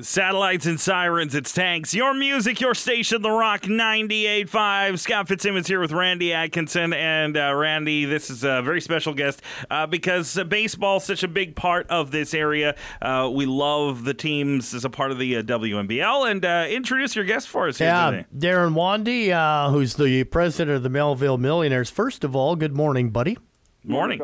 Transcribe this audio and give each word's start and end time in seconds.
Satellites 0.00 0.66
and 0.66 0.80
sirens, 0.80 1.36
it's 1.36 1.52
tanks. 1.52 1.94
Your 1.94 2.14
music, 2.14 2.60
your 2.60 2.74
station, 2.74 3.22
The 3.22 3.30
Rock 3.30 3.62
98.5. 3.62 4.98
Scott 4.98 5.28
Fitzsimmons 5.28 5.68
here 5.68 5.78
with 5.78 5.92
Randy 5.92 6.32
Atkinson. 6.32 6.92
And 6.92 7.36
uh, 7.36 7.54
Randy, 7.54 8.04
this 8.04 8.28
is 8.28 8.42
a 8.42 8.60
very 8.60 8.80
special 8.80 9.14
guest 9.14 9.40
uh, 9.70 9.86
because 9.86 10.36
uh, 10.36 10.42
baseball 10.42 10.96
is 10.96 11.04
such 11.04 11.22
a 11.22 11.28
big 11.28 11.54
part 11.54 11.86
of 11.90 12.10
this 12.10 12.34
area. 12.34 12.74
Uh, 13.00 13.30
we 13.32 13.46
love 13.46 14.02
the 14.02 14.14
teams 14.14 14.74
as 14.74 14.84
a 14.84 14.90
part 14.90 15.12
of 15.12 15.18
the 15.20 15.36
uh, 15.36 15.42
WMBL. 15.42 16.28
And 16.28 16.44
uh, 16.44 16.66
introduce 16.68 17.14
your 17.14 17.24
guest 17.24 17.48
for 17.48 17.68
us 17.68 17.78
here 17.78 17.86
Yeah, 17.86 18.10
today. 18.10 18.26
Darren 18.36 18.74
Wandy, 18.74 19.30
uh, 19.30 19.70
who's 19.70 19.94
the 19.94 20.24
president 20.24 20.76
of 20.76 20.82
the 20.82 20.90
Melville 20.90 21.38
Millionaires. 21.38 21.88
First 21.88 22.24
of 22.24 22.34
all, 22.34 22.56
good 22.56 22.74
morning, 22.74 23.10
buddy. 23.10 23.38
Morning. 23.84 24.20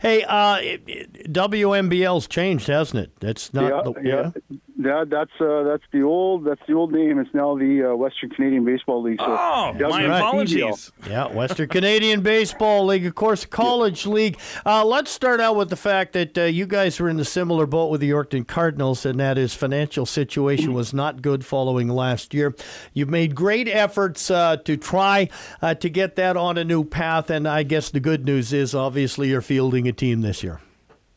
Hey, 0.00 0.24
uh, 0.24 0.56
it, 0.56 0.82
it, 0.86 1.32
WMBL's 1.32 2.26
changed, 2.26 2.66
hasn't 2.66 3.04
it? 3.04 3.12
That's 3.20 3.54
not 3.54 3.64
yeah, 3.64 3.82
the 3.82 4.00
yeah. 4.06 4.58
That, 4.82 5.10
that's 5.10 5.30
uh, 5.40 5.62
that's 5.64 5.82
the 5.92 6.02
old 6.02 6.44
that's 6.44 6.60
the 6.66 6.72
old 6.74 6.92
name. 6.92 7.18
It's 7.18 7.32
now 7.34 7.56
the 7.56 7.90
uh, 7.92 7.96
Western 7.96 8.30
Canadian 8.30 8.64
Baseball 8.64 9.02
League. 9.02 9.18
So 9.20 9.26
Oh, 9.28 9.72
my 9.78 10.06
right. 10.06 10.18
apologies. 10.18 10.90
Yeah, 11.06 11.26
Western 11.26 11.68
Canadian 11.68 12.22
Baseball 12.22 12.86
League, 12.86 13.04
of 13.04 13.14
course, 13.14 13.44
College 13.44 14.06
League. 14.06 14.38
Uh, 14.64 14.84
let's 14.84 15.10
start 15.10 15.40
out 15.40 15.56
with 15.56 15.68
the 15.68 15.76
fact 15.76 16.14
that 16.14 16.38
uh, 16.38 16.42
you 16.44 16.66
guys 16.66 16.98
were 16.98 17.08
in 17.10 17.20
a 17.20 17.24
similar 17.24 17.66
boat 17.66 17.90
with 17.90 18.00
the 18.00 18.10
Yorkton 18.10 18.46
Cardinals, 18.46 19.04
and 19.04 19.20
that 19.20 19.36
is 19.36 19.54
financial 19.54 20.06
situation 20.06 20.72
was 20.72 20.94
not 20.94 21.20
good 21.20 21.44
following 21.44 21.88
last 21.88 22.32
year. 22.32 22.54
You've 22.94 23.10
made 23.10 23.34
great 23.34 23.68
efforts 23.68 24.30
uh, 24.30 24.56
to 24.58 24.76
try 24.76 25.28
uh, 25.60 25.74
to 25.74 25.90
get 25.90 26.16
that 26.16 26.36
on 26.36 26.56
a 26.56 26.64
new 26.64 26.84
path, 26.84 27.28
and 27.28 27.46
I 27.46 27.64
guess 27.64 27.90
the 27.90 28.00
good 28.00 28.24
news 28.24 28.52
is 28.52 28.74
obviously 28.74 29.28
you're 29.28 29.40
fielding 29.42 29.86
a 29.88 29.92
team 29.92 30.22
this 30.22 30.42
year. 30.42 30.60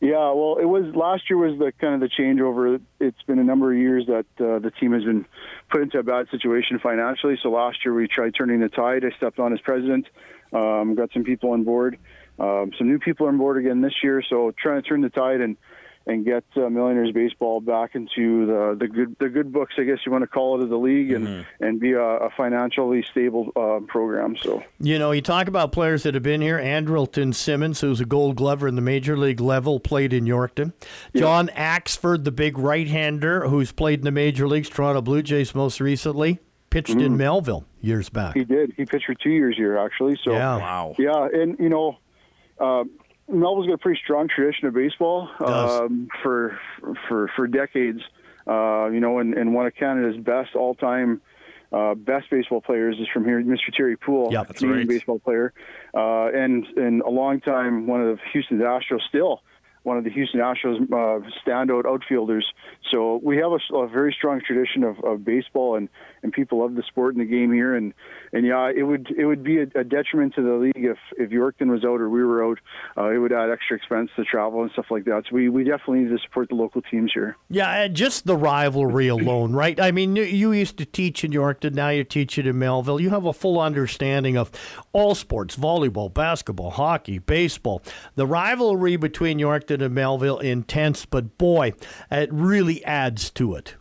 Yeah, 0.04 0.32
well, 0.32 0.58
it 0.60 0.66
was 0.66 0.94
last 0.94 1.30
year 1.30 1.38
was 1.38 1.58
the 1.58 1.72
kind 1.80 1.94
of 1.94 2.00
the 2.00 2.10
changeover. 2.14 2.78
It's 3.00 3.22
been 3.22 3.38
a 3.38 3.42
number 3.42 3.72
of 3.72 3.78
years 3.78 4.04
that 4.06 4.26
uh, 4.38 4.58
the 4.58 4.70
team 4.78 4.92
has 4.92 5.02
been 5.02 5.24
put 5.70 5.80
into 5.80 5.98
a 5.98 6.02
bad 6.02 6.26
situation 6.30 6.78
financially. 6.78 7.38
So 7.42 7.48
last 7.48 7.78
year 7.86 7.94
we 7.94 8.06
tried 8.06 8.34
turning 8.34 8.60
the 8.60 8.68
tide. 8.68 9.02
I 9.02 9.16
stepped 9.16 9.38
on 9.38 9.54
as 9.54 9.60
president, 9.62 10.06
um, 10.52 10.94
got 10.94 11.10
some 11.14 11.24
people 11.24 11.52
on 11.52 11.64
board, 11.64 11.96
um, 12.38 12.72
some 12.76 12.86
new 12.86 12.98
people 12.98 13.28
on 13.28 13.38
board 13.38 13.56
again 13.56 13.80
this 13.80 13.94
year. 14.02 14.22
So 14.28 14.52
trying 14.58 14.82
to 14.82 14.86
turn 14.86 15.00
the 15.00 15.08
tide 15.08 15.40
and 15.40 15.56
and 16.06 16.24
get 16.24 16.44
uh, 16.56 16.68
Millionaires 16.68 17.12
baseball 17.12 17.60
back 17.60 17.94
into 17.94 18.46
the 18.46 18.76
the 18.78 18.88
good 18.88 19.16
the 19.18 19.28
good 19.28 19.52
books, 19.52 19.74
I 19.78 19.84
guess 19.84 19.98
you 20.04 20.12
want 20.12 20.22
to 20.22 20.28
call 20.28 20.58
it, 20.58 20.64
of 20.64 20.68
the 20.68 20.78
league, 20.78 21.12
and 21.12 21.46
and 21.60 21.80
be 21.80 21.92
a, 21.92 22.02
a 22.02 22.30
financially 22.30 23.02
stable 23.10 23.50
uh, 23.56 23.80
program. 23.86 24.36
So. 24.36 24.62
You 24.80 24.98
know, 24.98 25.12
you 25.12 25.22
talk 25.22 25.48
about 25.48 25.72
players 25.72 26.02
that 26.02 26.14
have 26.14 26.22
been 26.22 26.40
here. 26.40 26.58
Andrelton 26.58 27.34
Simmons, 27.34 27.80
who's 27.80 28.00
a 28.00 28.04
gold 28.04 28.36
glover 28.36 28.68
in 28.68 28.74
the 28.74 28.82
major 28.82 29.16
league 29.16 29.40
level, 29.40 29.80
played 29.80 30.12
in 30.12 30.24
Yorkton. 30.24 30.72
John 31.16 31.48
Axford, 31.48 32.24
the 32.24 32.32
big 32.32 32.58
right 32.58 32.86
hander, 32.86 33.48
who's 33.48 33.72
played 33.72 34.00
in 34.00 34.04
the 34.04 34.10
major 34.10 34.46
leagues, 34.46 34.68
Toronto 34.68 35.00
Blue 35.00 35.22
Jays 35.22 35.54
most 35.54 35.80
recently, 35.80 36.38
pitched 36.70 36.90
in 36.90 37.16
Melville 37.16 37.64
years 37.80 38.08
back. 38.08 38.34
He 38.34 38.44
did. 38.44 38.72
He 38.76 38.84
pitched 38.84 39.06
for 39.06 39.14
two 39.14 39.30
years 39.30 39.56
here, 39.56 39.78
actually. 39.78 40.18
So 40.22 40.32
Yeah. 40.32 40.56
Wow. 40.56 40.94
yeah, 40.98 41.28
and 41.32 41.58
you 41.58 41.68
know, 41.68 41.98
uh, 42.58 42.84
Melville's 43.28 43.66
got 43.66 43.74
a 43.74 43.78
pretty 43.78 44.00
strong 44.02 44.28
tradition 44.28 44.68
of 44.68 44.74
baseball 44.74 45.30
um, 45.44 46.08
for 46.22 46.58
for 47.08 47.30
for 47.34 47.46
decades. 47.46 48.00
Uh, 48.46 48.88
you 48.90 49.00
know, 49.00 49.20
and, 49.20 49.32
and 49.34 49.54
one 49.54 49.66
of 49.66 49.74
Canada's 49.74 50.18
best 50.18 50.54
all-time 50.54 51.22
uh, 51.72 51.94
best 51.94 52.30
baseball 52.30 52.60
players 52.60 52.96
is 53.00 53.08
from 53.12 53.24
here, 53.24 53.42
Mr. 53.42 53.74
Terry 53.74 53.96
Puhl, 53.96 54.30
That's 54.44 54.60
Canadian 54.60 54.86
right. 54.86 54.88
baseball 54.88 55.18
player, 55.18 55.52
uh, 55.94 56.26
and 56.26 56.66
and 56.76 57.02
a 57.02 57.08
long 57.10 57.40
time 57.40 57.86
one 57.86 58.00
of 58.00 58.16
the 58.16 58.22
Houston 58.32 58.58
Astros 58.58 59.00
still. 59.08 59.42
One 59.84 59.96
of 59.96 60.04
the 60.04 60.10
Houston 60.10 60.40
Astros 60.40 60.82
uh, 60.82 61.26
standout 61.46 61.86
outfielders. 61.86 62.44
So 62.90 63.20
we 63.22 63.36
have 63.38 63.52
a, 63.52 63.74
a 63.76 63.86
very 63.88 64.12
strong 64.18 64.40
tradition 64.44 64.82
of, 64.82 64.98
of 65.04 65.24
baseball, 65.24 65.76
and, 65.76 65.88
and 66.22 66.32
people 66.32 66.60
love 66.60 66.74
the 66.74 66.82
sport 66.82 67.14
and 67.14 67.20
the 67.22 67.30
game 67.30 67.52
here. 67.52 67.74
And, 67.74 67.94
and 68.32 68.44
yeah, 68.46 68.70
it 68.74 68.82
would 68.82 69.10
it 69.16 69.24
would 69.26 69.44
be 69.44 69.58
a, 69.58 69.66
a 69.76 69.84
detriment 69.84 70.34
to 70.34 70.42
the 70.42 70.54
league 70.54 70.72
if, 70.76 70.98
if 71.16 71.30
Yorkton 71.30 71.70
was 71.70 71.84
out 71.84 72.00
or 72.00 72.08
we 72.10 72.24
were 72.24 72.44
out. 72.44 72.58
Uh, 72.96 73.10
it 73.10 73.18
would 73.18 73.32
add 73.32 73.50
extra 73.50 73.76
expense 73.76 74.10
to 74.16 74.24
travel 74.24 74.62
and 74.62 74.70
stuff 74.72 74.86
like 74.90 75.04
that. 75.04 75.24
So 75.28 75.34
we, 75.36 75.48
we 75.48 75.64
definitely 75.64 76.00
need 76.00 76.10
to 76.16 76.18
support 76.24 76.48
the 76.48 76.54
local 76.56 76.82
teams 76.82 77.12
here. 77.14 77.36
Yeah, 77.48 77.86
just 77.88 78.26
the 78.26 78.36
rivalry 78.36 79.08
alone, 79.08 79.52
right? 79.52 79.78
I 79.78 79.90
mean, 79.92 80.16
you- 80.16 80.24
you 80.24 80.52
used 80.52 80.78
to 80.78 80.84
teach 80.86 81.22
in 81.24 81.30
Yorkton, 81.30 81.74
now 81.74 81.90
you're 81.90 82.04
teaching 82.04 82.46
in 82.46 82.58
Melville. 82.58 83.00
You 83.00 83.10
have 83.10 83.26
a 83.26 83.32
full 83.32 83.60
understanding 83.60 84.36
of 84.36 84.50
all 84.92 85.14
sports 85.14 85.56
volleyball, 85.56 86.12
basketball, 86.12 86.70
hockey, 86.70 87.18
baseball. 87.18 87.82
The 88.14 88.26
rivalry 88.26 88.96
between 88.96 89.38
Yorkton 89.38 89.73
and 89.82 89.94
Melville 89.94 90.38
intense, 90.38 91.06
but 91.06 91.38
boy, 91.38 91.72
it 92.10 92.32
really 92.32 92.84
adds 92.84 93.30
to 93.32 93.54
it. 93.54 93.76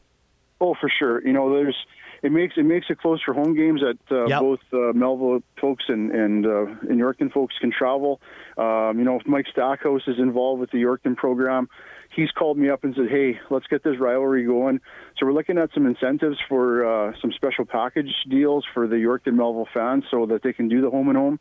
Oh, 0.62 0.76
for 0.80 0.90
sure. 0.90 1.26
You 1.26 1.34
know, 1.34 1.54
there's 1.54 1.76
it 2.22 2.32
makes 2.32 2.54
it 2.56 2.64
makes 2.64 2.86
it 2.90 3.00
close 3.00 3.22
for 3.22 3.34
home 3.34 3.54
games 3.56 3.82
that 3.82 3.98
uh, 4.16 4.26
Yep. 4.28 4.40
both 4.40 4.60
uh, 4.72 4.94
Melville 4.94 5.44
folks 5.60 5.84
and 5.90 6.10
and 6.12 6.46
uh, 6.46 6.66
and 6.90 7.00
Yorkton 7.00 7.32
folks 7.34 7.54
can 7.60 7.72
travel. 7.72 8.22
Um, 8.58 8.98
you 8.98 9.04
know, 9.04 9.20
if 9.20 9.28
Mike 9.28 9.46
Stackhouse 9.52 10.04
is 10.08 10.20
involved 10.20 10.62
with 10.62 10.72
the 10.72 10.78
Yorkton 10.78 11.18
program, 11.18 11.68
he's 12.16 12.32
called 12.32 12.58
me 12.58 12.70
up 12.70 12.86
and 12.86 12.96
said, 12.96 13.10
"Hey, 13.10 13.40
let's 13.50 13.68
get 13.68 13.84
this 13.84 14.00
rivalry 14.00 14.46
going." 14.46 14.80
So 15.18 15.26
we're 15.26 15.34
looking 15.34 15.58
at 15.58 15.72
some 15.74 15.86
incentives 15.86 16.38
for 16.48 16.86
uh, 16.86 17.14
some 17.22 17.34
special 17.34 17.66
package 17.66 18.14
deals 18.30 18.64
for 18.74 18.88
the 18.88 18.96
Yorkton 18.96 19.34
Melville 19.34 19.68
fans, 19.74 20.06
so 20.10 20.26
that 20.28 20.44
they 20.44 20.54
can 20.54 20.70
do 20.70 20.80
the 20.80 20.90
home 20.90 21.10
and 21.10 21.18
home. 21.18 21.40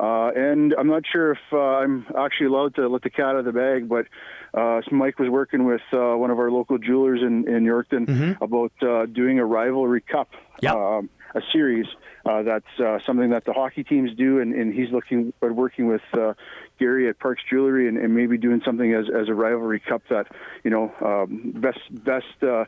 Uh, 0.00 0.30
and 0.34 0.74
I'm 0.78 0.86
not 0.88 1.02
sure 1.12 1.32
if 1.32 1.38
uh, 1.52 1.58
I'm 1.58 2.06
actually 2.16 2.46
allowed 2.46 2.74
to 2.76 2.88
let 2.88 3.02
the 3.02 3.10
cat 3.10 3.26
out 3.26 3.36
of 3.36 3.44
the 3.44 3.52
bag, 3.52 3.86
but 3.86 4.06
uh, 4.54 4.80
Mike 4.90 5.18
was 5.18 5.28
working 5.28 5.64
with 5.66 5.82
uh, 5.92 6.14
one 6.16 6.30
of 6.30 6.38
our 6.38 6.50
local 6.50 6.78
jewelers 6.78 7.20
in, 7.20 7.46
in 7.46 7.64
Yorkton 7.64 8.36
about 8.40 8.72
uh, 8.82 9.04
doing 9.06 9.38
a 9.38 9.44
rivalry 9.44 10.00
cup, 10.00 10.30
Yep. 10.62 10.74
um, 10.74 11.10
a 11.34 11.42
series. 11.52 11.86
Uh, 12.24 12.42
that's 12.42 12.80
uh, 12.82 12.98
something 13.06 13.30
that 13.30 13.44
the 13.44 13.52
hockey 13.52 13.84
teams 13.84 14.14
do, 14.16 14.40
and, 14.40 14.54
and 14.54 14.72
he's 14.72 14.90
looking 14.90 15.32
at 15.42 15.54
working 15.54 15.86
with 15.86 16.02
uh, 16.14 16.32
Gary 16.78 17.08
at 17.08 17.18
Parks 17.18 17.42
Jewelry, 17.50 17.86
and, 17.86 17.98
and 17.98 18.14
maybe 18.14 18.38
doing 18.38 18.62
something 18.64 18.94
as, 18.94 19.06
as 19.14 19.28
a 19.28 19.34
rivalry 19.34 19.80
cup 19.80 20.02
that 20.08 20.26
you 20.64 20.70
know 20.70 20.92
um, 21.02 21.52
best 21.56 21.80
best. 21.90 22.66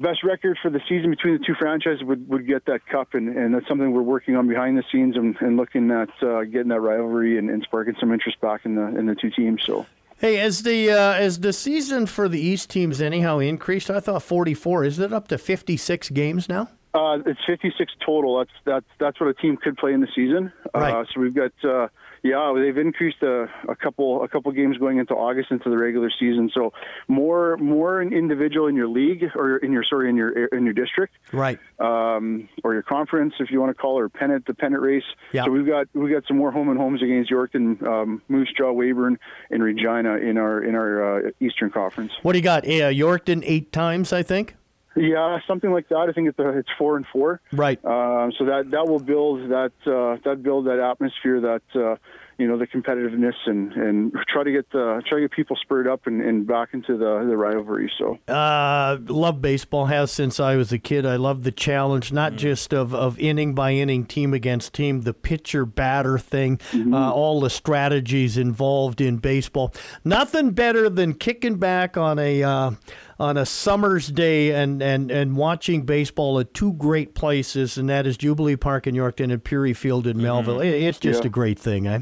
Best 0.00 0.24
record 0.24 0.58
for 0.62 0.70
the 0.70 0.80
season 0.88 1.10
between 1.10 1.34
the 1.34 1.44
two 1.44 1.54
franchises 1.54 2.02
would, 2.02 2.26
would 2.28 2.46
get 2.46 2.64
that 2.64 2.86
cup, 2.86 3.12
and, 3.12 3.36
and 3.36 3.54
that's 3.54 3.68
something 3.68 3.92
we're 3.92 4.00
working 4.00 4.34
on 4.34 4.48
behind 4.48 4.78
the 4.78 4.82
scenes 4.90 5.14
and, 5.14 5.36
and 5.40 5.58
looking 5.58 5.90
at 5.90 6.08
uh, 6.22 6.44
getting 6.44 6.68
that 6.68 6.80
rivalry 6.80 7.36
and, 7.36 7.50
and 7.50 7.62
sparking 7.62 7.94
some 8.00 8.10
interest 8.10 8.40
back 8.40 8.64
in 8.64 8.76
the 8.76 8.86
in 8.98 9.04
the 9.04 9.14
two 9.14 9.30
teams. 9.30 9.62
So. 9.66 9.84
Hey, 10.16 10.40
as 10.40 10.62
the 10.62 10.90
uh, 10.90 11.12
as 11.12 11.40
the 11.40 11.52
season 11.52 12.06
for 12.06 12.28
the 12.28 12.40
East 12.40 12.70
teams 12.70 13.02
anyhow 13.02 13.38
increased, 13.38 13.90
I 13.90 14.00
thought 14.00 14.22
44. 14.22 14.84
Is 14.84 14.98
it 14.98 15.12
up 15.12 15.28
to 15.28 15.36
56 15.36 16.08
games 16.10 16.48
now? 16.48 16.70
Uh, 16.92 17.18
it's 17.24 17.40
56 17.46 17.92
total. 18.04 18.38
That's 18.38 18.50
that's 18.64 18.86
that's 18.98 19.20
what 19.20 19.28
a 19.28 19.34
team 19.34 19.56
could 19.56 19.76
play 19.76 19.92
in 19.92 20.00
the 20.00 20.08
season. 20.14 20.52
Right. 20.74 20.92
Uh, 20.92 21.04
so 21.12 21.20
we've 21.20 21.34
got 21.34 21.52
uh, 21.62 21.88
yeah, 22.22 22.52
they've 22.56 22.76
increased 22.76 23.22
a, 23.22 23.48
a 23.68 23.76
couple 23.76 24.24
a 24.24 24.28
couple 24.28 24.50
games 24.52 24.76
going 24.76 24.98
into 24.98 25.14
August 25.14 25.52
into 25.52 25.70
the 25.70 25.78
regular 25.78 26.10
season. 26.18 26.50
So 26.52 26.72
more 27.06 27.56
more 27.58 28.00
an 28.00 28.12
individual 28.12 28.66
in 28.66 28.74
your 28.74 28.88
league 28.88 29.24
or 29.36 29.58
in 29.58 29.72
your 29.72 29.84
sorry 29.84 30.10
in 30.10 30.16
your 30.16 30.46
in 30.46 30.64
your 30.64 30.74
district. 30.74 31.14
Right. 31.32 31.58
um, 31.78 32.48
or 32.64 32.72
your 32.72 32.82
conference, 32.82 33.34
if 33.38 33.50
you 33.50 33.60
want 33.60 33.74
to 33.74 33.80
call 33.80 33.98
it, 33.98 34.02
or 34.02 34.08
pennant, 34.08 34.46
the 34.46 34.54
pennant 34.54 34.82
race. 34.82 35.04
Yeah. 35.32 35.44
So 35.44 35.52
we've 35.52 35.66
got 35.66 35.86
we've 35.94 36.12
got 36.12 36.24
some 36.26 36.36
more 36.36 36.50
home 36.50 36.68
and 36.68 36.78
homes 36.78 37.02
against 37.02 37.30
Yorkton, 37.30 37.82
um, 37.86 38.22
Moose 38.28 38.52
Jaw, 38.56 38.72
Weyburn, 38.72 39.16
and 39.50 39.62
Regina 39.62 40.16
in 40.16 40.38
our 40.38 40.62
in 40.62 40.74
our 40.74 41.28
uh, 41.28 41.30
Eastern 41.40 41.70
Conference. 41.70 42.12
What 42.22 42.32
do 42.32 42.38
you 42.38 42.44
got? 42.44 42.64
Uh, 42.64 42.90
Yorkton 42.90 43.42
eight 43.46 43.72
times, 43.72 44.12
I 44.12 44.22
think. 44.22 44.56
Yeah, 44.96 45.38
something 45.46 45.70
like 45.70 45.88
that. 45.88 46.06
I 46.08 46.12
think 46.12 46.28
it's 46.28 46.38
uh, 46.38 46.48
it's 46.50 46.68
four 46.76 46.96
and 46.96 47.06
four. 47.12 47.40
Right. 47.52 47.78
Um, 47.84 48.32
so 48.36 48.44
that 48.46 48.70
that 48.70 48.88
will 48.88 48.98
build 48.98 49.50
that 49.50 49.72
uh, 49.86 50.18
that 50.24 50.42
build 50.42 50.66
that 50.66 50.80
atmosphere 50.80 51.40
that 51.40 51.62
uh, 51.80 51.96
you 52.40 52.48
know 52.48 52.56
the 52.58 52.66
competitiveness 52.66 53.34
and, 53.46 53.72
and 53.74 54.12
try 54.28 54.42
to 54.42 54.50
get 54.50 54.70
the 54.72 55.02
try 55.06 55.18
to 55.18 55.28
get 55.28 55.30
people 55.30 55.56
spurred 55.60 55.86
up 55.86 56.06
and, 56.06 56.20
and 56.22 56.46
back 56.46 56.70
into 56.72 56.96
the 56.96 57.24
the 57.28 57.36
rivalry. 57.36 57.90
So 57.98 58.18
Uh, 58.26 58.96
love 59.06 59.40
baseball 59.42 59.86
has 59.86 60.10
since 60.10 60.40
I 60.40 60.56
was 60.56 60.72
a 60.72 60.78
kid. 60.78 61.04
I 61.06 61.16
love 61.16 61.44
the 61.44 61.52
challenge, 61.52 62.12
not 62.12 62.34
just 62.36 62.72
of, 62.72 62.94
of 62.94 63.18
inning 63.18 63.54
by 63.54 63.72
inning, 63.72 64.06
team 64.06 64.32
against 64.34 64.72
team, 64.74 65.02
the 65.02 65.14
pitcher 65.14 65.64
batter 65.66 66.18
thing, 66.18 66.58
uh, 66.74 67.12
all 67.12 67.40
the 67.40 67.50
strategies 67.50 68.36
involved 68.36 69.00
in 69.00 69.18
baseball. 69.18 69.72
Nothing 70.04 70.52
better 70.52 70.88
than 70.88 71.14
kicking 71.14 71.56
back 71.56 71.96
on 71.96 72.18
a 72.18 72.42
uh, 72.42 72.70
on 73.18 73.36
a 73.36 73.44
summer's 73.44 74.08
day 74.08 74.50
and, 74.52 74.82
and, 74.82 75.10
and 75.10 75.36
watching 75.36 75.82
baseball 75.82 76.38
at 76.40 76.54
two 76.54 76.72
great 76.72 77.14
places, 77.14 77.76
and 77.76 77.86
that 77.90 78.06
is 78.06 78.16
Jubilee 78.16 78.56
Park 78.56 78.86
in 78.86 78.94
Yorkton 78.94 79.30
and 79.30 79.44
Peary 79.44 79.74
Field 79.74 80.06
in 80.06 80.16
Melville. 80.22 80.60
It, 80.60 80.70
it's 80.70 80.98
just 80.98 81.22
Yeah. 81.22 81.26
a 81.26 81.30
great 81.30 81.58
thing, 81.58 81.86
eh? 81.86 81.98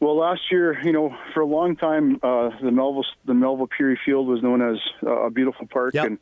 Well, 0.00 0.16
last 0.16 0.42
year, 0.50 0.78
you 0.84 0.92
know, 0.92 1.16
for 1.34 1.40
a 1.40 1.46
long 1.46 1.74
time, 1.76 2.20
uh, 2.22 2.50
the 2.62 2.70
Melville 2.70 3.04
the 3.24 3.34
Melville 3.34 3.66
Peary 3.66 3.98
Field 4.04 4.28
was 4.28 4.42
known 4.42 4.62
as 4.62 4.78
uh, 5.04 5.26
a 5.26 5.30
beautiful 5.30 5.66
park, 5.66 5.94
Yep. 5.94 6.06
and 6.06 6.18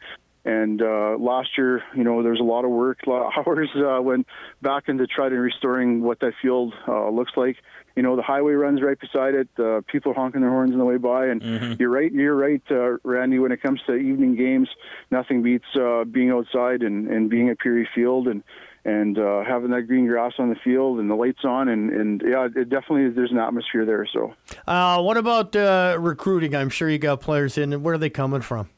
And 0.47 0.81
uh, 0.81 1.17
last 1.19 1.59
year, 1.59 1.83
you 1.97 2.05
know, 2.05 2.23
there's 2.23 2.39
a 2.39 2.45
lot 2.45 2.65
of 2.65 2.71
work, 2.71 3.01
a 3.05 3.11
lot 3.11 3.37
of 3.37 3.47
hours 3.47 3.69
uh, 3.77 4.01
went 4.01 4.29
back 4.63 4.85
into 4.87 5.05
trying 5.09 5.31
to 5.31 5.37
restoring 5.39 6.03
what 6.03 6.21
that 6.21 6.35
field 6.41 6.73
uh, 6.87 7.11
looks 7.11 7.33
like. 7.37 7.57
You 7.97 8.05
know, 8.05 8.15
the 8.15 8.23
highway 8.23 8.53
runs 8.53 8.81
right 8.81 8.99
beside 8.99 9.35
it. 9.35 9.49
Uh, 9.59 9.81
people 9.91 10.13
are 10.13 10.15
honking 10.15 10.43
their 10.43 10.51
horns 10.51 10.71
on 10.71 10.79
the 10.79 10.85
way 10.85 10.99
by, 10.99 11.27
and 11.27 11.43
mm-hmm. 11.43 11.73
you're 11.81 11.91
right. 11.91 12.13
You're 12.13 12.37
right, 12.37 12.63
uh, 12.71 12.99
Randy. 13.03 13.41
When 13.41 13.51
it 13.51 13.61
comes 13.61 13.81
to 13.89 13.95
evening 13.95 14.37
games, 14.37 14.69
nothing 15.11 15.43
beats 15.43 15.67
uh, 15.75 16.05
being 16.05 16.31
outside 16.31 16.83
and, 16.83 17.09
and 17.09 17.29
being 17.29 17.49
at 17.49 17.59
Peary 17.59 17.89
Field 17.93 18.29
and 18.29 18.45
and 18.87 19.19
uh, 19.19 19.43
having 19.43 19.71
that 19.73 19.83
green 19.83 20.07
grass 20.07 20.35
on 20.39 20.49
the 20.49 20.55
field 20.63 21.01
and 21.01 21.11
the 21.11 21.15
lights 21.15 21.45
on 21.45 21.69
and, 21.69 21.91
and 21.91 22.23
yeah, 22.25 22.47
it 22.47 22.69
definitely 22.69 23.11
there's 23.11 23.33
an 23.33 23.39
atmosphere 23.39 23.85
there. 23.85 24.07
So, 24.13 24.33
uh, 24.69 25.03
what 25.03 25.17
about 25.17 25.57
uh, 25.57 25.97
recruiting? 25.99 26.55
I'm 26.55 26.71
sure 26.71 26.89
you 26.89 26.99
got 26.99 27.21
players 27.21 27.59
in. 27.59 27.83
Where 27.83 27.95
are 27.95 27.99
they 27.99 28.11
coming 28.11 28.43
from? 28.43 28.71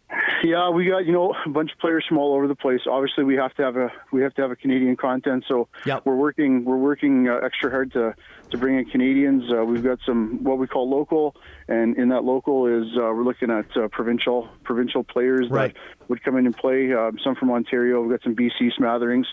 Yeah, 0.44 0.70
we 0.70 0.86
got 0.86 1.06
you 1.06 1.12
know 1.12 1.34
a 1.46 1.48
bunch 1.48 1.72
of 1.72 1.78
players 1.78 2.04
from 2.06 2.18
all 2.18 2.34
over 2.34 2.46
the 2.46 2.54
place. 2.54 2.80
Obviously, 2.88 3.24
we 3.24 3.36
have 3.36 3.54
to 3.54 3.62
have 3.62 3.76
a 3.76 3.90
we 4.12 4.22
have 4.22 4.34
to 4.34 4.42
have 4.42 4.50
a 4.50 4.56
Canadian 4.56 4.96
content, 4.96 5.44
so 5.48 5.68
yep. 5.84 6.04
we're 6.04 6.16
working 6.16 6.64
we're 6.64 6.76
working 6.76 7.28
uh, 7.28 7.36
extra 7.44 7.70
hard 7.70 7.92
to 7.92 8.14
to 8.50 8.58
bring 8.58 8.78
in 8.78 8.84
Canadians. 8.84 9.44
Uh, 9.52 9.64
we've 9.64 9.82
got 9.82 9.98
some 10.06 10.42
what 10.44 10.58
we 10.58 10.66
call 10.66 10.88
local, 10.88 11.34
and 11.66 11.96
in 11.96 12.08
that 12.10 12.24
local 12.24 12.66
is 12.66 12.86
uh, 12.96 13.00
we're 13.00 13.24
looking 13.24 13.50
at 13.50 13.76
uh, 13.76 13.88
provincial 13.88 14.48
provincial 14.64 15.02
players 15.02 15.48
right. 15.50 15.74
that 15.74 16.08
would 16.08 16.22
come 16.22 16.36
in 16.36 16.46
and 16.46 16.56
play. 16.56 16.92
Uh, 16.92 17.10
some 17.22 17.34
from 17.34 17.50
Ontario. 17.50 18.00
We've 18.02 18.10
got 18.10 18.22
some 18.22 18.36
BC 18.36 18.74
smatterings, 18.76 19.26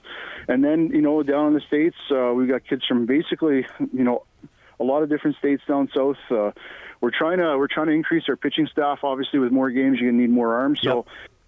and 0.48 0.64
then 0.64 0.90
you 0.94 1.02
know 1.02 1.22
down 1.24 1.48
in 1.48 1.54
the 1.54 1.62
states 1.62 1.98
uh, 2.12 2.34
we've 2.34 2.50
got 2.50 2.68
kids 2.68 2.84
from 2.86 3.06
basically 3.06 3.66
you 3.94 4.04
know 4.04 4.24
a 4.80 4.84
lot 4.84 5.04
of 5.04 5.10
different 5.10 5.38
states 5.38 5.64
down 5.68 5.90
south. 5.96 6.18
Uh, 6.30 6.52
we're 7.02 7.12
trying 7.12 7.38
to 7.38 7.58
we're 7.58 7.68
trying 7.68 7.88
to 7.88 7.94
increase 7.94 8.24
our 8.30 8.36
pitching 8.36 8.68
staff. 8.72 9.00
Obviously, 9.04 9.40
with 9.40 9.52
more 9.52 9.70
games, 9.70 10.00
you're 10.00 10.12
gonna 10.12 10.22
need 10.22 10.32
more 10.32 10.56
arms. 10.56 10.80
Yep. 10.84 10.92
So 10.92 11.06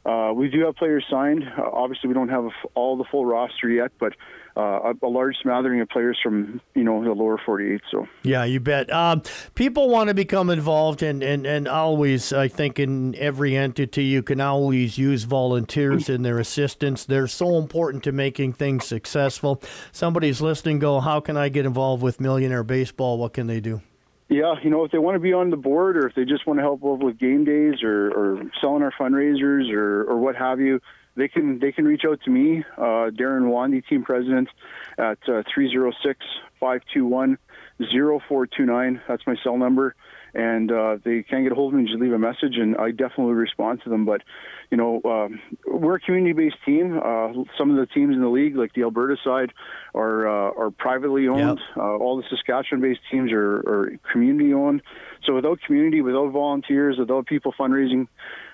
uh, 0.08 0.32
we 0.32 0.48
do 0.48 0.66
have 0.66 0.76
players 0.76 1.06
signed. 1.10 1.44
Uh, 1.44 1.64
obviously, 1.72 2.08
we 2.08 2.14
don't 2.14 2.30
have 2.30 2.50
all 2.76 2.96
the 2.96 3.04
full 3.04 3.26
roster 3.26 3.70
yet, 3.70 3.92
but 4.00 4.14
uh, 4.56 4.94
a, 5.02 5.06
a, 5.06 5.08
large 5.08 5.36
smattering 5.42 5.82
of 5.82 5.90
players 5.90 6.18
from 6.24 6.62
you 6.76 6.84
know 6.84 7.04
the 7.04 7.12
lower 7.12 7.38
48. 7.46 7.82
So 7.92 8.08
yeah, 8.24 8.46
you 8.46 8.62
bet. 8.62 8.92
Um, 8.92 9.22
people 9.54 9.90
want 9.90 10.08
to 10.08 10.14
become 10.14 10.50
involved, 10.50 11.04
and, 11.04 11.22
and 11.22 11.46
and 11.46 11.68
always, 11.68 12.32
I 12.32 12.48
think, 12.48 12.80
in 12.80 13.16
every 13.16 13.58
entity, 13.58 14.06
you 14.06 14.24
can 14.24 14.40
always 14.40 14.98
use 14.98 15.26
volunteers 15.26 16.08
and 16.10 16.24
their 16.24 16.40
assistance. 16.40 17.04
They're 17.04 17.28
so 17.28 17.58
important 17.58 18.06
to 18.06 18.14
making 18.14 18.54
things 18.54 18.86
successful. 18.86 19.62
Somebody's 19.92 20.40
listening. 20.40 20.80
Go, 20.80 21.02
how 21.02 21.20
can 21.20 21.36
I 21.36 21.50
get 21.50 21.66
involved 21.66 22.02
with 22.02 22.22
Millionaire 22.22 22.64
Baseball? 22.64 23.18
What 23.18 23.34
can 23.34 23.48
they 23.48 23.60
do? 23.60 23.82
Yeah, 24.30 24.56
you 24.62 24.70
know, 24.70 24.84
if 24.84 24.92
they 24.92 24.98
want 24.98 25.16
to 25.16 25.20
be 25.20 25.32
on 25.32 25.52
the 25.52 25.58
board 25.58 25.96
or 25.96 26.08
if 26.08 26.16
they 26.16 26.26
just 26.26 26.46
want 26.46 26.60
to 26.60 26.62
help 26.62 26.82
with 26.82 27.18
game 27.18 27.46
days 27.46 27.82
or, 27.82 28.12
or 28.12 28.44
selling 28.60 28.84
our 28.84 28.92
fundraisers 28.92 29.72
or, 29.72 30.04
or 30.04 30.18
what 30.18 30.36
have 30.36 30.60
you, 30.60 30.82
they 31.16 31.28
can 31.28 31.60
they 31.60 31.72
can 31.72 31.86
reach 31.86 32.04
out 32.08 32.20
to 32.26 32.30
me, 32.30 32.64
uh, 32.78 33.10
Darren 33.10 33.50
Wandy, 33.50 33.86
team 33.88 34.04
president, 34.04 34.50
at 34.98 35.18
uh, 35.28 35.44
306 35.52 36.20
521 36.60 37.38
0429. 37.80 39.02
That's 39.08 39.26
my 39.26 39.36
cell 39.44 39.58
number 39.58 39.96
and 40.34 40.72
uh, 40.72 40.98
they 41.04 41.24
can't 41.24 41.44
get 41.44 41.52
a 41.52 41.56
hold 41.56 41.74
of 41.74 41.80
me, 41.80 41.86
just 41.86 42.00
leave 42.00 42.14
a 42.14 42.20
message, 42.20 42.58
and 42.58 42.76
I 42.78 42.92
definitely 42.92 43.34
respond 43.34 43.82
to 43.84 43.90
them. 43.90 44.06
But 44.06 44.22
you 44.70 44.78
know, 44.78 45.02
um, 45.06 45.40
we're 45.66 45.96
a 45.96 46.00
community-based 46.00 46.58
team. 46.66 46.98
Uh, 46.98 47.34
some 47.58 47.72
of 47.72 47.78
the 47.78 47.88
teams 47.94 48.14
in 48.14 48.22
the 48.22 48.28
league, 48.30 48.56
like 48.56 48.74
the 48.74 48.84
Alberta 48.84 49.16
side, 49.24 49.54
are 49.96 50.28
uh, 50.28 50.52
are 50.58 50.72
privately 50.72 51.28
owned. 51.28 51.60
Yep. 51.60 51.78
Uh, 51.78 51.98
all 51.98 52.18
the 52.18 52.24
Saskatchewan-based 52.30 53.00
teams 53.12 53.32
are, 53.32 53.58
are 53.60 54.00
community-owned. 54.12 54.82
So 55.26 55.34
without 55.34 55.60
community, 55.66 56.02
without 56.02 56.32
volunteers, 56.32 56.98
without 56.98 57.26
people 57.26 57.54
fundraising, 57.60 58.08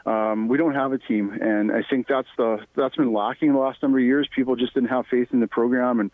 um, 0.06 0.48
we 0.48 0.58
don't 0.58 0.74
have 0.74 0.92
a 0.92 0.98
team. 0.98 1.38
And 1.42 1.72
I 1.72 1.81
think 1.88 2.08
that's 2.08 2.28
the 2.38 2.60
that's 2.75 2.96
been 2.96 3.14
lacking 3.14 3.54
the 3.54 3.60
last 3.60 3.81
number 3.81 4.00
of 4.00 4.06
years. 4.06 4.28
People 4.36 4.56
just 4.56 4.74
didn't 4.74 4.90
have 4.90 5.06
faith 5.10 5.30
in 5.31 5.40
the 5.40 5.48
program 5.48 6.00
and 6.00 6.12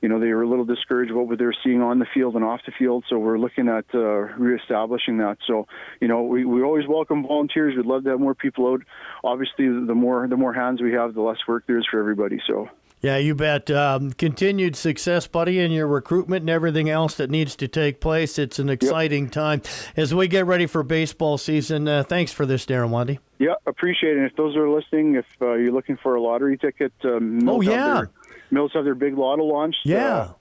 you 0.00 0.08
know, 0.08 0.20
they 0.20 0.28
were 0.28 0.42
a 0.42 0.48
little 0.48 0.64
discouraged 0.64 1.12
what 1.12 1.38
they 1.38 1.44
were 1.44 1.54
seeing 1.64 1.82
on 1.82 1.98
the 1.98 2.06
field 2.14 2.34
and 2.36 2.44
off 2.44 2.60
the 2.66 2.72
field. 2.78 3.04
So 3.08 3.18
we're 3.18 3.38
looking 3.38 3.68
at 3.68 3.84
uh, 3.94 3.98
reestablishing 3.98 5.18
that. 5.18 5.38
So, 5.46 5.66
you 6.00 6.08
know, 6.08 6.22
we, 6.22 6.44
we 6.44 6.62
always 6.62 6.86
welcome 6.86 7.26
volunteers. 7.26 7.74
We'd 7.76 7.86
love 7.86 8.04
to 8.04 8.10
have 8.10 8.20
more 8.20 8.34
people 8.34 8.72
out. 8.72 8.82
Obviously, 9.24 9.66
the 9.66 9.94
more 9.94 10.26
the 10.28 10.36
more 10.36 10.52
hands 10.52 10.80
we 10.80 10.92
have, 10.92 11.14
the 11.14 11.22
less 11.22 11.38
work 11.46 11.64
there 11.66 11.78
is 11.78 11.86
for 11.90 11.98
everybody. 11.98 12.40
So. 12.46 12.68
Yeah, 13.00 13.16
you 13.16 13.36
bet. 13.36 13.70
Um, 13.70 14.12
continued 14.12 14.74
success, 14.74 15.28
buddy, 15.28 15.60
in 15.60 15.70
your 15.70 15.86
recruitment 15.86 16.42
and 16.42 16.50
everything 16.50 16.90
else 16.90 17.14
that 17.16 17.30
needs 17.30 17.54
to 17.56 17.68
take 17.68 18.00
place. 18.00 18.40
It's 18.40 18.58
an 18.58 18.68
exciting 18.68 19.24
yep. 19.24 19.32
time 19.32 19.62
as 19.96 20.12
we 20.12 20.26
get 20.26 20.46
ready 20.46 20.66
for 20.66 20.82
baseball 20.82 21.38
season. 21.38 21.86
Uh, 21.86 22.02
thanks 22.02 22.32
for 22.32 22.44
this, 22.44 22.66
Darren 22.66 22.90
Wandy. 22.90 23.20
Yeah, 23.38 23.54
appreciate 23.66 24.14
it. 24.14 24.18
And 24.18 24.26
if 24.26 24.36
those 24.36 24.56
are 24.56 24.68
listening, 24.68 25.14
if 25.14 25.26
uh, 25.40 25.52
you're 25.52 25.70
looking 25.70 25.96
for 25.96 26.16
a 26.16 26.20
lottery 26.20 26.58
ticket, 26.58 26.92
um, 27.04 27.48
oh 27.48 27.60
yeah, 27.60 28.02
Mills 28.50 28.72
have 28.74 28.84
their 28.84 28.94
big 28.94 29.16
lotto 29.16 29.44
launch. 29.44 29.76
Yeah. 29.84 30.04
Uh, 30.04 30.32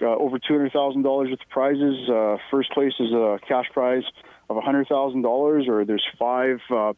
uh, 0.00 0.06
over 0.06 0.38
two 0.38 0.54
hundred 0.54 0.72
thousand 0.72 1.02
dollars 1.02 1.30
worth 1.30 1.40
of 1.40 1.48
prizes. 1.48 2.08
Uh, 2.08 2.36
first 2.50 2.70
place 2.72 2.92
is 3.00 3.12
a 3.12 3.38
cash 3.46 3.66
prize 3.72 4.04
of 4.48 4.62
hundred 4.62 4.86
thousand 4.88 5.22
dollars, 5.22 5.66
or 5.68 5.84
there's 5.84 6.06
five 6.18 6.60
uh, 6.70 6.92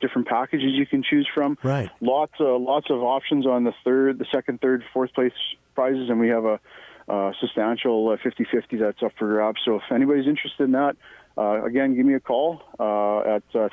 different 0.00 0.28
packages 0.28 0.72
you 0.72 0.86
can 0.86 1.02
choose 1.02 1.26
from. 1.34 1.56
Right. 1.62 1.90
Lots, 2.00 2.34
uh, 2.38 2.58
lots 2.58 2.90
of 2.90 3.02
options 3.02 3.46
on 3.46 3.64
the 3.64 3.72
third, 3.84 4.18
the 4.18 4.26
second, 4.32 4.60
third, 4.60 4.84
fourth 4.92 5.14
place 5.14 5.32
prizes, 5.74 6.10
and 6.10 6.20
we 6.20 6.28
have 6.28 6.44
a 6.44 6.60
uh, 7.08 7.32
substantial 7.40 8.10
uh, 8.10 8.16
50-50 8.16 8.78
that's 8.80 9.02
up 9.02 9.12
for 9.18 9.28
grabs. 9.28 9.60
So 9.64 9.76
if 9.76 9.82
anybody's 9.90 10.26
interested 10.26 10.64
in 10.64 10.72
that, 10.72 10.96
uh, 11.36 11.64
again, 11.64 11.94
give 11.96 12.04
me 12.06 12.14
a 12.14 12.20
call 12.20 12.62
uh, 12.78 13.20
at 13.36 13.42
uh, 13.54 13.68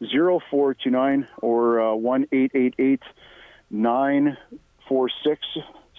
306-521-0429 0.00 1.26
or 1.38 1.80
uh, 1.80 1.94
one 1.94 2.26
eight 2.32 2.52
eight 2.54 2.74
eight 2.78 3.02
nine 3.70 4.36
four 4.88 5.08
six 5.24 5.40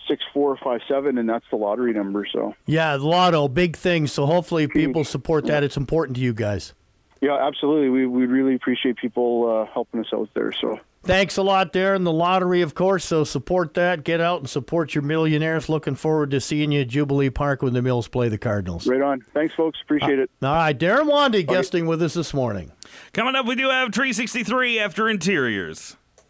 six 0.08 0.24
four 0.34 0.58
five 0.58 0.82
seven, 0.88 1.18
and 1.18 1.30
that's 1.30 1.46
the 1.50 1.56
lottery 1.56 1.94
number. 1.94 2.26
So 2.32 2.56
yeah, 2.66 2.98
the 2.98 3.06
lotto, 3.06 3.48
big 3.48 3.78
thing. 3.78 4.08
So 4.08 4.26
hopefully 4.26 4.68
people 4.68 5.04
support 5.04 5.46
that. 5.46 5.64
It's 5.64 5.78
important 5.78 6.18
to 6.18 6.22
you 6.22 6.34
guys. 6.34 6.74
Yeah, 7.22 7.36
absolutely. 7.36 7.90
We 7.90 8.06
we 8.06 8.26
really 8.26 8.56
appreciate 8.56 8.98
people 8.98 9.50
uh, 9.50 9.72
helping 9.72 10.02
us 10.02 10.08
out 10.14 10.30
there. 10.34 10.52
So. 10.54 10.80
Thanks 11.02 11.38
a 11.38 11.44
lot, 11.44 11.72
Darren. 11.72 12.04
The 12.04 12.12
lottery, 12.12 12.62
of 12.62 12.76
course, 12.76 13.06
so 13.06 13.24
support 13.24 13.74
that. 13.76 14.04
Get 14.04 14.20
out 14.20 14.42
and 14.42 14.50
support 14.50 14.94
your 14.94 15.02
millionaires. 15.02 15.70
Looking 15.70 15.96
forward 15.96 16.32
to 16.32 16.42
seeing 16.42 16.74
you 16.74 16.82
at 16.82 16.90
Jubilee 16.90 17.30
Park 17.30 17.62
when 17.62 17.74
the 17.74 17.82
Mills 17.82 18.10
play 18.10 18.28
the 18.28 18.38
Cardinals. 18.38 18.86
Right 18.86 19.02
on. 19.02 19.22
Thanks, 19.34 19.56
folks. 19.56 19.80
Appreciate 19.82 20.20
uh, 20.20 20.24
it. 20.24 20.32
All 20.42 20.54
right, 20.54 20.78
Darren 20.78 21.10
Wandy 21.10 21.36
okay. 21.36 21.44
guesting 21.44 21.86
with 21.88 22.02
us 22.02 22.16
this 22.16 22.34
morning. 22.34 22.74
Coming 23.14 23.36
up, 23.36 23.46
we 23.46 23.56
do 23.56 23.70
have 23.70 23.94
363 23.94 24.80
after 24.80 25.08
interiors. 25.08 25.96